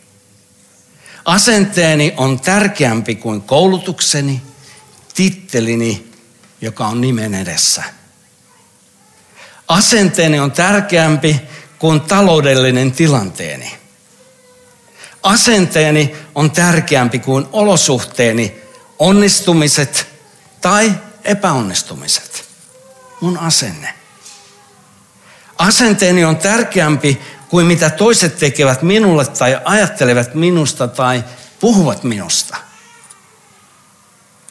[1.25, 4.43] Asenteeni on tärkeämpi kuin koulutukseni,
[5.15, 6.13] tittelini,
[6.61, 7.85] joka on nimen edessä.
[9.69, 11.41] Asenteeni on tärkeämpi
[11.79, 13.77] kuin taloudellinen tilanteeni.
[15.23, 18.55] Asenteeni on tärkeämpi kuin olosuhteeni,
[18.99, 20.10] onnistumiset
[20.61, 20.95] tai
[21.25, 22.49] epäonnistumiset.
[23.21, 23.95] Mun asenne.
[25.59, 31.25] Asenteeni on tärkeämpi kuin mitä toiset tekevät minulle tai ajattelevat minusta tai
[31.61, 32.57] puhuvat minusta.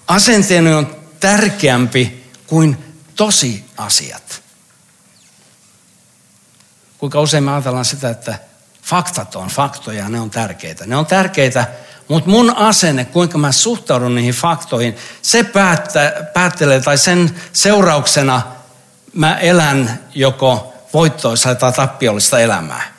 [0.07, 2.77] Asenteeni on tärkeämpi kuin
[3.15, 4.41] tosi asiat.
[6.97, 8.39] Kuinka usein me ajatellaan sitä, että
[8.83, 10.85] faktat on faktoja, ne on tärkeitä.
[10.85, 11.67] Ne on tärkeitä,
[12.09, 18.41] mutta mun asenne, kuinka mä suhtaudun niihin faktoihin, se päättä, päättelee tai sen seurauksena
[19.13, 22.93] mä elän joko voittoisa tai tappiollista elämää.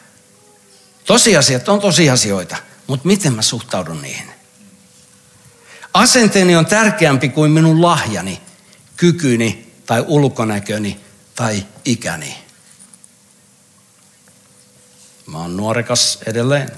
[1.04, 4.30] Tosiasiat on tosiasioita, mutta miten mä suhtaudun niihin?
[5.94, 8.40] Asenteeni on tärkeämpi kuin minun lahjani,
[8.96, 11.00] kykyni tai ulkonäköni
[11.34, 12.44] tai ikäni.
[15.26, 16.70] Mä oon nuorekas edelleen.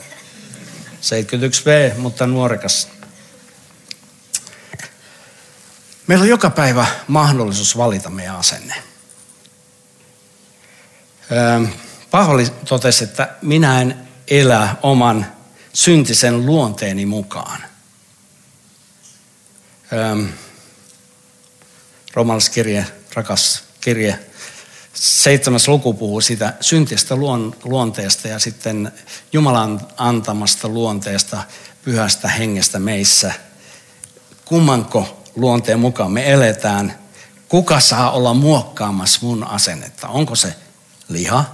[1.02, 2.88] 71V, mutta nuorekas.
[6.06, 8.74] Meillä on joka päivä mahdollisuus valita meidän asenne.
[12.10, 15.26] Paholi totesi, että minä en elä oman
[15.72, 17.62] syntisen luonteeni mukaan.
[22.14, 24.18] Romalaiskirje, rakas kirje,
[24.94, 27.14] seitsemäs luku puhuu sitä syntistä
[27.64, 28.92] luonteesta ja sitten
[29.32, 31.42] Jumalan antamasta luonteesta,
[31.84, 33.32] pyhästä hengestä meissä.
[34.44, 36.98] Kummanko luonteen mukaan me eletään?
[37.48, 40.08] Kuka saa olla muokkaamassa mun asennetta?
[40.08, 40.54] Onko se
[41.08, 41.44] liha,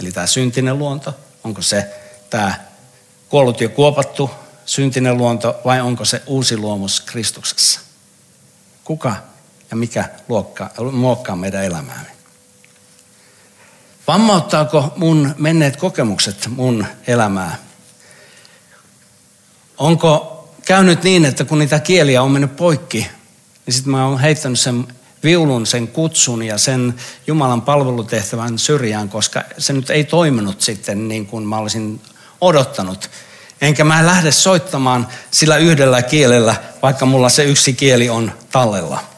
[0.00, 1.14] eli tämä syntinen luonto?
[1.44, 1.90] Onko se
[2.30, 2.54] tämä
[3.28, 4.30] kuollut ja kuopattu
[4.66, 7.80] syntinen luonto vai onko se uusi luomus Kristuksessa?
[8.84, 9.16] Kuka
[9.70, 12.13] ja mikä luokka, muokkaa meidän elämäämme?
[14.06, 17.56] Vammauttaako mun menneet kokemukset mun elämää?
[19.78, 20.30] Onko
[20.64, 23.08] käynyt niin, että kun niitä kieliä on mennyt poikki,
[23.66, 24.86] niin sitten mä oon heittänyt sen
[25.22, 26.94] viulun, sen kutsun ja sen
[27.26, 32.00] Jumalan palvelutehtävän syrjään, koska se nyt ei toiminut sitten niin kuin mä olisin
[32.40, 33.10] odottanut.
[33.60, 39.13] Enkä mä lähde soittamaan sillä yhdellä kielellä, vaikka mulla se yksi kieli on tallella.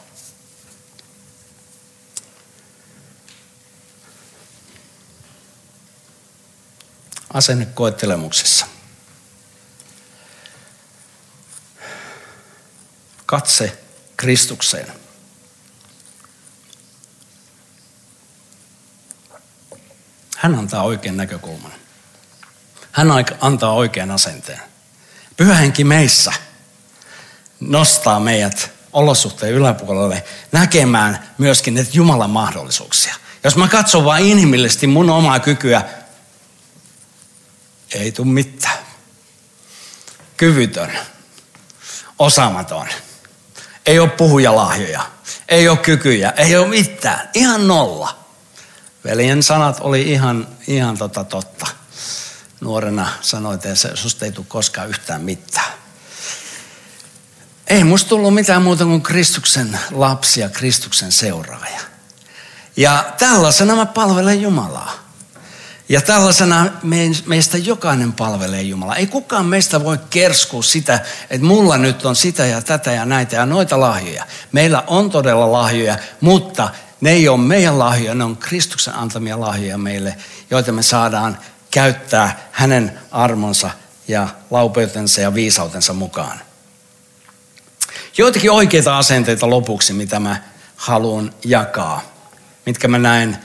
[7.34, 8.66] Asennekoettelemuksessa.
[13.26, 13.78] Katse
[14.16, 14.92] Kristukseen.
[20.36, 21.72] Hän antaa oikean näkökulman.
[22.92, 23.08] Hän
[23.40, 24.60] antaa oikean asenteen.
[25.36, 26.32] Pyhähenki meissä
[27.60, 33.14] nostaa meidät olosuhteen yläpuolelle näkemään myöskin näitä Jumalan mahdollisuuksia.
[33.44, 35.84] Jos mä katson vain inhimillisesti mun omaa kykyä
[37.94, 38.78] ei tule mitään.
[40.36, 40.98] Kyvytön,
[42.18, 42.86] osaamaton,
[43.86, 45.10] ei ole puhujalahjoja,
[45.48, 48.18] ei ole kykyjä, ei ole mitään, ihan nolla.
[49.04, 51.66] Veljen sanat oli ihan, ihan tota totta.
[52.60, 55.72] Nuorena sanoit, että susta ei tule koskaan yhtään mitään.
[57.66, 61.80] Ei musta tullut mitään muuta kuin Kristuksen lapsi ja Kristuksen seuraaja.
[62.76, 65.05] Ja tällaisena mä palvelen Jumalaa.
[65.88, 66.66] Ja tällaisena
[67.26, 68.96] meistä jokainen palvelee Jumalaa.
[68.96, 73.36] Ei kukaan meistä voi kerskua sitä, että mulla nyt on sitä ja tätä ja näitä
[73.36, 74.26] ja noita lahjoja.
[74.52, 76.68] Meillä on todella lahjoja, mutta
[77.00, 80.16] ne ei ole meidän lahjoja, ne on Kristuksen antamia lahjoja meille,
[80.50, 81.38] joita me saadaan
[81.70, 83.70] käyttää hänen armonsa
[84.08, 86.40] ja laupeutensa ja viisautensa mukaan.
[88.18, 90.42] Joitakin oikeita asenteita lopuksi, mitä mä
[90.76, 92.02] haluan jakaa,
[92.66, 93.38] mitkä mä näen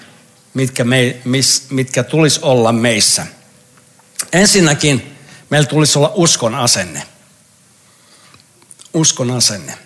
[0.54, 3.28] mitkä, me, mis, mitkä tulisi olla meissä.
[4.34, 5.18] Ensinnäkin
[5.50, 7.04] meillä tulisi olla uskon asenne.
[8.94, 9.78] Uskon asenne.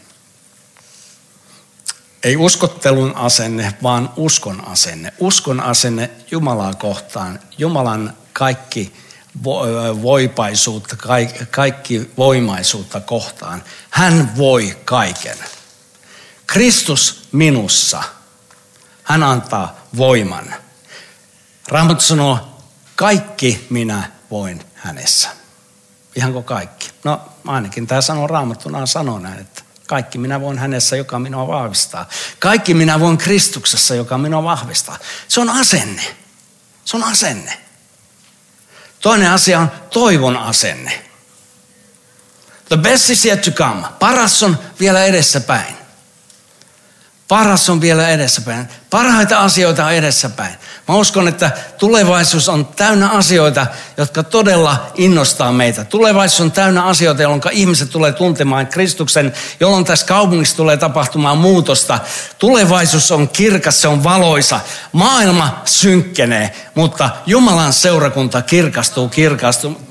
[2.23, 5.13] Ei uskottelun asenne, vaan uskon asenne.
[5.19, 7.39] Uskon asenne Jumalaa kohtaan.
[7.57, 8.93] Jumalan kaikki
[10.01, 10.97] voipaisuutta,
[11.51, 13.63] kaikki voimaisuutta kohtaan.
[13.89, 15.37] Hän voi kaiken.
[16.47, 18.03] Kristus minussa–
[19.05, 20.55] hän antaa voiman.
[21.67, 22.59] Raamattu sanoo,
[22.95, 25.29] kaikki minä voin hänessä.
[26.15, 26.89] Ihanko kaikki?
[27.03, 32.09] No ainakin tämä sanoo raamattuna sanoo näin, että kaikki minä voin hänessä, joka minua vahvistaa.
[32.39, 34.97] Kaikki minä voin Kristuksessa, joka minua vahvistaa.
[35.27, 36.15] Se on asenne.
[36.85, 37.57] Se on asenne.
[39.01, 41.03] Toinen asia on toivon asenne.
[42.69, 43.87] The best is yet to come.
[43.99, 45.84] Paras on vielä edessäpäin.
[47.27, 48.67] Paras on vielä edessäpäin.
[48.89, 50.55] Parhaita asioita on edessäpäin.
[50.87, 55.83] Mä uskon, että tulevaisuus on täynnä asioita, jotka todella innostaa meitä.
[55.83, 61.99] Tulevaisuus on täynnä asioita, jolloin ihmiset tulee tuntemaan Kristuksen, jolloin tässä kaupungissa tulee tapahtumaan muutosta.
[62.39, 64.59] Tulevaisuus on kirkas, se on valoisa.
[64.91, 69.11] Maailma synkkenee, mutta Jumalan seurakunta kirkastuu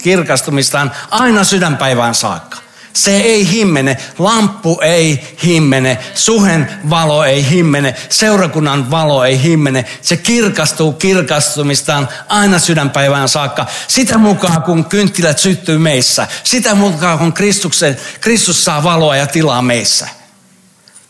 [0.03, 2.63] kirkastumistaan aina sydänpäivään saakka.
[2.94, 9.85] Se ei himmene, lamppu ei himmene, suhen valo ei himmene, seurakunnan valo ei himmene.
[10.02, 13.66] Se kirkastuu kirkastumistaan aina sydänpäivään saakka.
[13.88, 19.62] Sitä mukaan kun kynttilät syttyy meissä, sitä mukaan kun Kristuksen, Kristus saa valoa ja tilaa
[19.62, 20.09] meissä.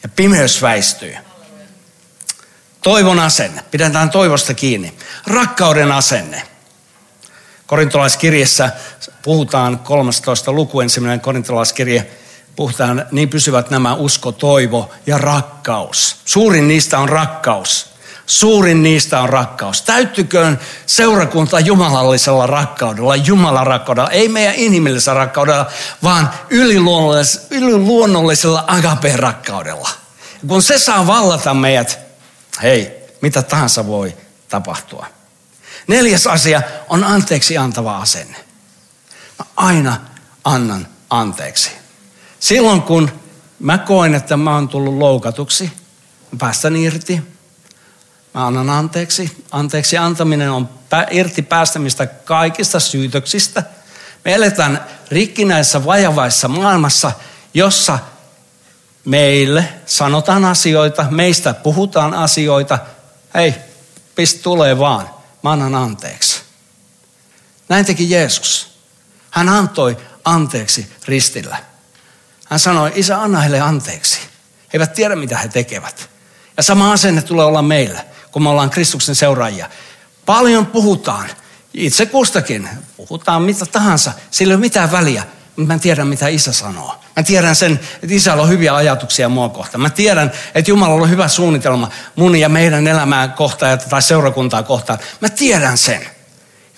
[0.02, 1.16] Ja pimeys väistyy.
[2.82, 3.62] Toivon asenne.
[3.70, 4.94] Pidetään toivosta kiinni.
[5.26, 6.42] Rakkauden asenne.
[7.66, 8.70] Korintolaiskirjassa
[9.22, 12.10] puhutaan 13 luku ensimmäinen korintolaiskirje,
[12.56, 16.16] puhutaan, niin pysyvät nämä usko, toivo ja rakkaus.
[16.24, 17.94] Suurin niistä on rakkaus.
[18.26, 19.82] Suurin niistä on rakkaus.
[19.82, 25.66] Täyttyköön seurakunta jumalallisella rakkaudella, Jumalan rakkaudella, ei meidän inhimillisellä rakkaudella,
[26.02, 29.90] vaan yliluonnollisella, yliluonnollisella agape rakkaudella.
[30.48, 31.98] Kun se saa vallata meidät,
[32.62, 34.16] hei, mitä tahansa voi
[34.48, 35.06] tapahtua.
[35.86, 38.36] Neljäs asia on anteeksi antava asenne.
[39.38, 40.00] Mä aina
[40.44, 41.70] annan anteeksi.
[42.40, 43.10] Silloin kun
[43.58, 45.64] mä koen, että mä oon tullut loukatuksi,
[46.32, 47.22] mä päästän irti.
[48.34, 49.44] Mä annan anteeksi.
[49.50, 50.68] Anteeksi antaminen on
[51.10, 53.62] irti päästämistä kaikista syytöksistä.
[54.24, 57.12] Me eletään rikkinäisessä vajavaissa maailmassa,
[57.54, 57.98] jossa
[59.04, 62.78] meille sanotaan asioita, meistä puhutaan asioita.
[63.34, 63.54] Hei,
[64.14, 65.10] pist tulee vaan
[65.44, 66.42] mä annan anteeksi.
[67.68, 68.78] Näin teki Jeesus.
[69.30, 71.56] Hän antoi anteeksi ristillä.
[72.46, 74.18] Hän sanoi, isä anna heille anteeksi.
[74.20, 76.10] He eivät tiedä, mitä he tekevät.
[76.56, 79.70] Ja sama asenne tulee olla meillä, kun me ollaan Kristuksen seuraajia.
[80.26, 81.30] Paljon puhutaan,
[81.74, 86.52] itse kustakin, puhutaan mitä tahansa, sillä ei ole mitään väliä, mutta mä tiedän, mitä isä
[86.52, 87.00] sanoo.
[87.16, 89.80] Mä tiedän sen, että isällä on hyviä ajatuksia mua kohtaan.
[89.80, 94.98] Mä tiedän, että Jumalalla on hyvä suunnitelma mun ja meidän elämää kohtaan tai seurakuntaa kohtaan.
[95.20, 96.06] Mä tiedän sen.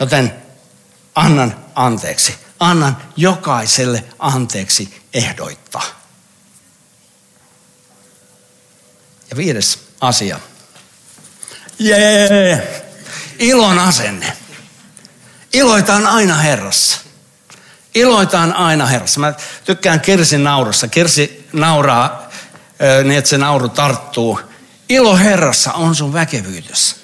[0.01, 0.35] Joten
[1.15, 2.35] annan anteeksi.
[2.61, 5.83] Annan jokaiselle anteeksi ehdoittaa.
[9.31, 10.41] Ja viides asia.
[11.79, 12.83] Jee!
[13.39, 14.33] Ilon asenne.
[15.53, 17.06] Iloitaan aina Herrassa.
[17.97, 19.21] Iloitaan aina Herrassa.
[19.21, 20.89] Mä tykkään Kirsin naurussa.
[20.89, 22.31] Kirsi nauraa
[23.05, 24.41] niin, että se nauru tarttuu.
[24.89, 26.97] Ilo Herrassa on sun väkevyytessä.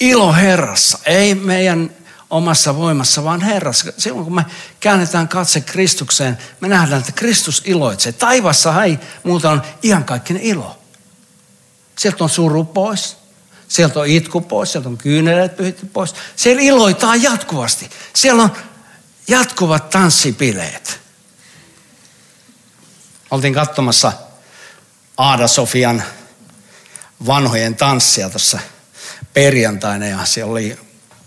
[0.00, 1.90] Ilo Herrassa, ei meidän
[2.30, 3.92] omassa voimassa, vaan Herrassa.
[3.98, 4.46] Silloin kun me
[4.80, 8.12] käännetään katse Kristukseen, me nähdään, että Kristus iloitsee.
[8.12, 10.78] Taivassa ei muuta on iankaikkinen ilo.
[11.98, 13.16] Sieltä on suru pois,
[13.68, 16.14] sieltä on itku pois, sieltä on kyyneleet pyhitty pois.
[16.36, 17.90] Siellä iloitaan jatkuvasti.
[18.14, 18.50] Siellä on
[19.28, 21.00] jatkuvat tanssipileet.
[23.30, 24.12] Oltiin katsomassa
[25.16, 26.02] Aada Sofian
[27.26, 28.58] vanhojen tanssia tuossa
[29.34, 30.78] perjantaina ja siellä oli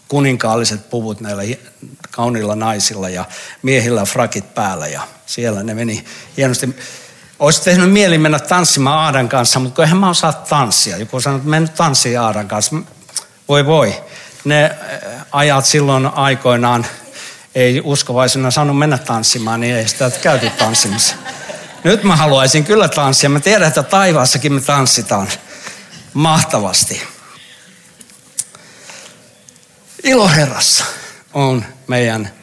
[0.07, 1.43] kuninkaalliset puvut näillä
[2.11, 3.25] kauniilla naisilla ja
[3.61, 6.05] miehillä frakit päällä ja siellä ne meni
[6.37, 6.75] hienosti.
[7.39, 10.97] Olisi tehnyt mieli mennä tanssimaan Aadan kanssa, mutta eihän mä osaa tanssia.
[10.97, 12.75] Joku sanoi, että mennä tanssiin Aadan kanssa.
[13.47, 14.03] Voi voi.
[14.43, 14.75] Ne
[15.31, 16.85] ajat silloin aikoinaan
[17.55, 21.15] ei uskovaisena saanut mennä tanssimaan, niin ei sitä käyty tanssimassa.
[21.83, 23.29] Nyt mä haluaisin kyllä tanssia.
[23.29, 25.27] Mä tiedän, että taivaassakin me tanssitaan
[26.13, 27.01] mahtavasti.
[30.03, 30.85] Ilo Herrassa
[31.33, 32.33] on meidän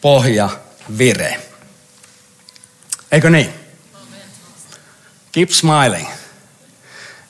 [0.00, 0.48] pohja
[0.98, 1.40] vire.
[3.12, 3.50] Eikö niin?
[5.32, 6.08] Keep smiling.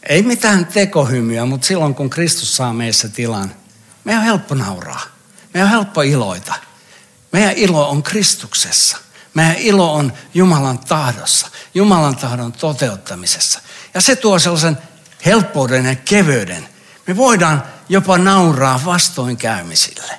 [0.08, 3.54] Ei mitään tekohymyä, mutta silloin kun Kristus saa meissä tilan,
[4.04, 5.02] meidän on helppo nauraa.
[5.54, 6.54] Meidän on helppo iloita.
[7.34, 8.96] Meidän ilo on Kristuksessa.
[9.34, 13.60] Meidän ilo on Jumalan tahdossa, Jumalan tahdon toteuttamisessa.
[13.94, 14.78] Ja se tuo sellaisen
[15.26, 16.68] helppouden ja keveyden.
[17.06, 20.12] Me voidaan jopa nauraa vastoinkäymisille.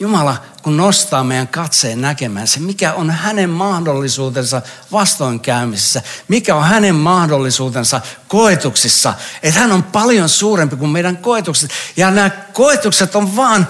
[0.00, 4.62] Jumala, kun nostaa meidän katseen näkemään se, mikä on hänen mahdollisuutensa
[4.92, 11.70] vastoinkäymisissä, mikä on hänen mahdollisuutensa koetuksissa, että hän on paljon suurempi kuin meidän koetukset.
[11.96, 13.68] Ja nämä koetukset on vaan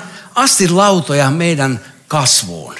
[0.70, 2.74] lautoja meidän kasvuun.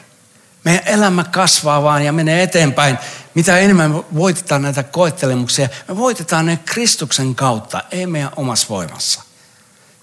[0.65, 2.99] Meidän elämä kasvaa vaan ja menee eteenpäin.
[3.35, 9.23] Mitä enemmän me voitetaan näitä koettelemuksia, me voitetaan ne Kristuksen kautta, ei meidän omassa voimassa.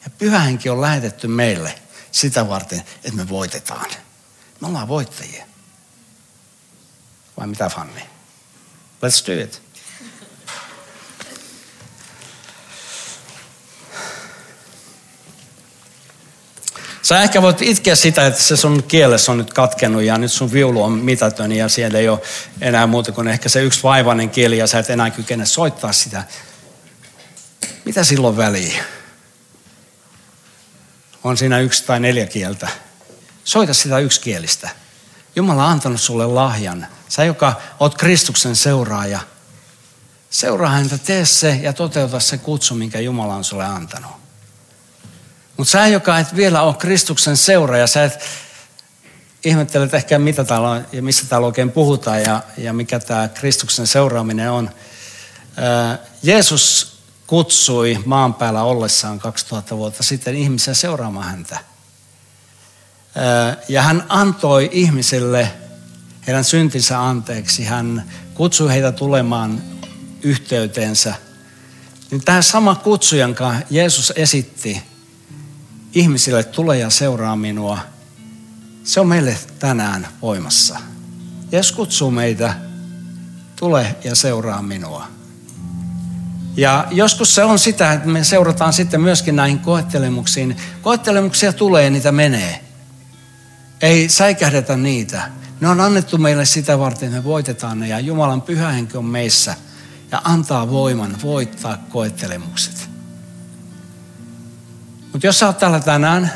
[0.03, 1.79] Ja pyhähenki on lähetetty meille
[2.11, 3.89] sitä varten, että me voitetaan.
[4.61, 5.45] Me ollaan voittajia.
[7.37, 8.01] Vai mitä Fanni?
[9.01, 9.61] Let's do it.
[17.01, 20.51] Sä ehkä voit itkeä sitä, että se sun kielessä on nyt katkenut ja nyt sun
[20.51, 22.21] viulu on mitätön ja siellä ei ole
[22.61, 26.23] enää muuta kuin ehkä se yksi vaivainen kieli ja sä et enää kykene soittaa sitä.
[27.85, 28.83] Mitä silloin väliä?
[31.23, 32.67] On siinä yksi tai neljä kieltä.
[33.43, 34.69] Soita sitä yksikielistä.
[35.35, 36.87] Jumala on antanut sulle lahjan.
[37.09, 39.19] Sä, joka oot Kristuksen seuraaja,
[40.29, 44.18] seuraa häntä, tee se ja toteuta se kutsu, minkä Jumala on sulle antanut.
[45.59, 48.19] Mutta sä, joka et vielä ole Kristuksen seuraaja, sä et
[49.45, 53.87] ihmettelet ehkä mitä täällä on ja missä täällä oikein puhutaan ja, ja mikä tämä Kristuksen
[53.87, 54.69] seuraaminen on.
[56.23, 56.93] Jeesus
[57.27, 61.59] kutsui maan päällä ollessaan 2000 vuotta sitten ihmisiä seuraamaan häntä.
[63.69, 65.51] Ja hän antoi ihmisille
[66.27, 67.63] heidän syntinsä anteeksi.
[67.63, 69.63] Hän kutsui heitä tulemaan
[70.21, 71.13] yhteyteensä.
[72.11, 74.89] Niin tämä sama kutsu, jonka Jeesus esitti
[75.93, 77.79] ihmisille, tule ja seuraa minua,
[78.83, 80.79] se on meille tänään voimassa.
[81.51, 82.53] Jeesus kutsuu meitä,
[83.55, 85.07] tule ja seuraa minua.
[86.57, 90.57] Ja joskus se on sitä, että me seurataan sitten myöskin näihin koettelemuksiin.
[90.81, 92.63] Koettelemuksia tulee, niitä menee.
[93.81, 95.31] Ei säikähdetä niitä.
[95.59, 99.05] Ne on annettu meille sitä varten, että me voitetaan ne ja Jumalan pyhä henki on
[99.05, 99.55] meissä
[100.11, 102.89] ja antaa voiman voittaa koettelemukset.
[105.11, 106.31] Mutta jos sä oot täällä tänään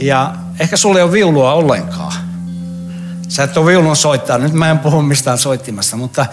[0.00, 2.12] ja ehkä sulle ei ole viulua ollenkaan.
[3.28, 4.38] Sä et ole viulun soittaa.
[4.38, 6.26] Nyt mä en puhu mistään soittimasta, mutta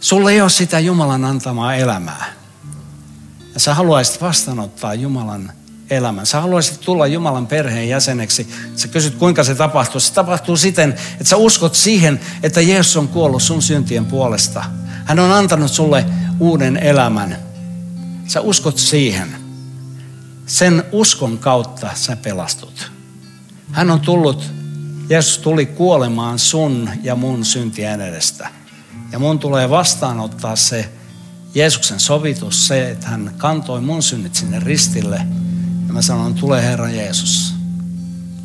[0.00, 2.24] sulle ei ole sitä Jumalan antamaa elämää.
[3.54, 5.52] Ja sä haluaisit vastaanottaa Jumalan
[5.90, 6.26] elämän.
[6.26, 8.48] Sä haluaisit tulla Jumalan perheen jäseneksi.
[8.76, 10.00] Sä kysyt, kuinka se tapahtuu.
[10.00, 14.64] Se tapahtuu siten, että sä uskot siihen, että Jeesus on kuollut sun syntien puolesta.
[15.04, 16.06] Hän on antanut sulle
[16.40, 17.38] uuden elämän.
[18.26, 19.39] Sä uskot siihen.
[20.50, 22.92] Sen uskon kautta sä pelastut.
[23.72, 24.44] Hän on tullut,
[25.08, 28.48] Jeesus tuli kuolemaan sun ja mun syntien edestä.
[29.12, 30.92] Ja mun tulee vastaanottaa se
[31.54, 35.16] Jeesuksen sovitus, se, että hän kantoi mun synnit sinne ristille.
[35.86, 37.54] Ja mä sanon, tule Herra Jeesus.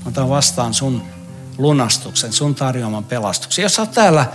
[0.04, 1.04] Mä otan vastaan sun
[1.58, 3.64] lunastuksen, sun tarjoaman pelastuksen.
[3.64, 4.26] Jos sä oot täällä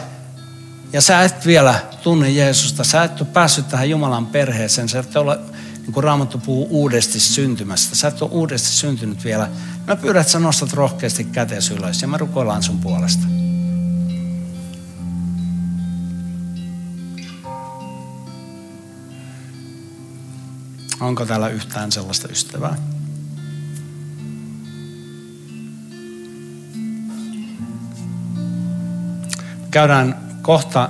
[0.93, 5.17] ja sä et vielä tunne Jeesusta, sä et ole päässyt tähän Jumalan perheeseen, sä et
[5.17, 5.39] ole
[5.83, 7.97] niin kuin Raamattu puhuu uudesti syntymästä.
[7.97, 9.51] Sä et ole uudesti syntynyt vielä.
[9.87, 13.27] Mä pyydän, että sä nostat rohkeasti käteesi ylös ja mä rukoillaan sun puolesta.
[21.01, 22.77] Onko täällä yhtään sellaista ystävää?
[29.71, 30.89] Käydään kohta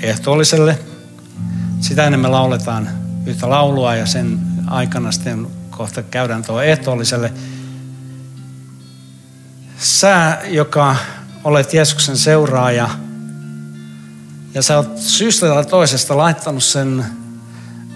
[0.00, 0.78] ehtoolliselle.
[1.80, 7.32] Sitä ennen me lauletaan yhtä laulua ja sen aikana sitten kohta käydään tuo ehtoolliselle.
[9.78, 10.96] Sä, joka
[11.44, 12.88] olet Jeesuksen seuraaja
[14.54, 17.04] ja sä oot syystä tai toisesta laittanut sen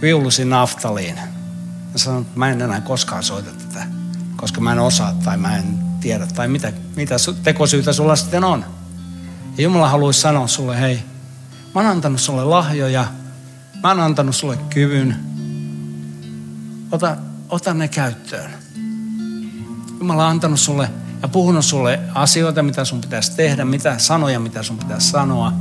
[0.03, 1.16] viulusi naftaliin.
[1.93, 3.87] Ja sanonut, että mä en enää koskaan soita tätä,
[4.37, 8.64] koska mä en osaa tai mä en tiedä tai mitä, mitä tekosyytä sulla sitten on.
[9.57, 11.03] Ja Jumala haluaisi sanoa sulle, hei,
[11.74, 13.07] mä oon antanut sulle lahjoja,
[13.83, 15.16] Mä oon antanut sulle kyvyn.
[16.93, 17.16] Ota,
[17.49, 18.51] ota ne käyttöön.
[19.99, 20.91] Jumala on antanut sulle
[21.22, 25.53] ja puhunut sulle asioita, mitä sun pitäisi tehdä, mitä sanoja, mitä sun pitäisi sanoa.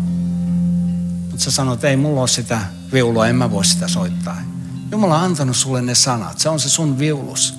[1.32, 2.60] Mutta sä sanot, ei mulla ole sitä
[2.94, 4.42] viulua, en mä voi sitä soittaa.
[4.92, 6.40] Jumala on antanut sulle ne sanat.
[6.40, 7.54] Se on se sun viulus.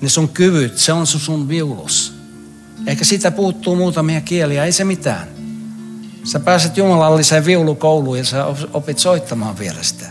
[0.00, 2.14] Ne sun kyvyt, se on se sun viulus.
[2.86, 5.33] Ehkä siitä puuttuu muutamia kieliä, ei se mitään.
[6.24, 10.06] Sä pääset jumalalliseen viulukouluun ja sä opit soittamaan vielä sitä.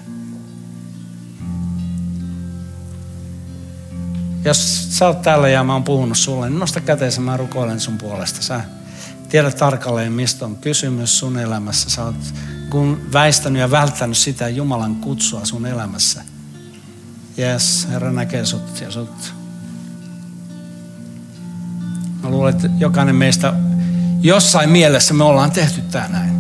[4.46, 7.98] Jos sä oot täällä ja mä oon puhunut sulle, niin nosta käteensä, mä rukoilen sun
[7.98, 8.42] puolesta.
[8.42, 8.62] Sä
[9.30, 11.90] tiedät tarkalleen, mistä on kysymys sun elämässä.
[11.90, 12.16] Sä oot
[12.70, 16.24] kun väistänyt ja välttänyt sitä Jumalan kutsua sun elämässä.
[17.38, 19.34] Jes, Herra näkee sut ja sut.
[22.24, 23.54] Mä luulen, että jokainen meistä
[24.24, 26.34] jossain mielessä me ollaan tehty tämä näin.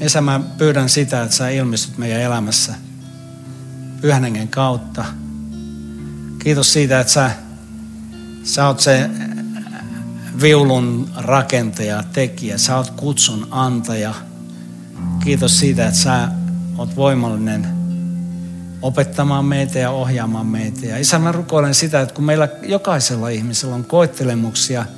[0.00, 2.74] Esä, mä pyydän sitä, että sä ilmestyt meidän elämässä
[4.00, 5.04] pyhän kautta.
[6.38, 7.30] Kiitos siitä, että sä,
[8.44, 9.10] sä oot se
[10.40, 12.58] viulun rakentaja, tekijä.
[12.58, 14.14] Sä oot kutsun antaja.
[15.24, 16.28] Kiitos siitä, että sä
[16.78, 17.66] oot voimallinen
[18.82, 20.86] opettamaan meitä ja ohjaamaan meitä.
[20.86, 24.86] Ja isä, mä rukoilen sitä, että kun meillä jokaisella ihmisellä on koettelemuksia–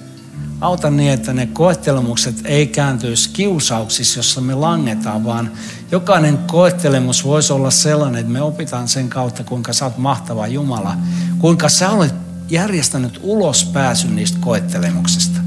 [0.60, 5.52] Auta niin, että ne koettelemukset ei kääntyisi kiusauksissa, jossa me langetaan, vaan
[5.90, 10.96] jokainen koettelemus voisi olla sellainen, että me opitaan sen kautta, kuinka sä oot mahtava Jumala,
[11.38, 12.14] kuinka sä olet
[12.50, 15.40] järjestänyt ulospääsyn niistä koettelemuksista.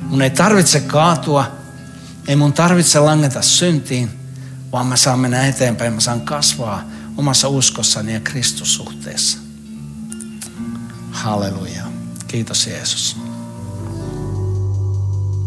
[0.00, 1.52] Mun ei tarvitse kaatua,
[2.28, 4.10] ei mun tarvitse langeta syntiin,
[4.72, 6.82] vaan mä saan mennä eteenpäin, mä saan kasvaa
[7.16, 9.38] omassa uskossani ja Kristussuhteessa.
[11.10, 11.82] Halleluja.
[12.28, 13.16] Kiitos Jeesus.